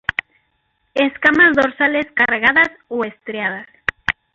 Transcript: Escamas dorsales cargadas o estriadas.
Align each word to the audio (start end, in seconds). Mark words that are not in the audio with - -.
Escamas 0.95 1.55
dorsales 1.55 2.07
cargadas 2.15 2.71
o 2.87 3.05
estriadas. 3.05 3.67